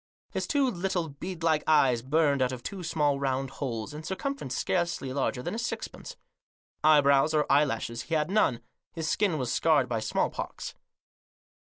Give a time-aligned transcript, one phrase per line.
[0.31, 4.57] His two little bead like eyes burned out of two small round holes, in circumference
[4.57, 6.15] scarcely larger than a sixpence.
[6.83, 8.61] Eyebrows or eyelashes he had none.
[8.93, 10.73] His skin was scarred by smallpox.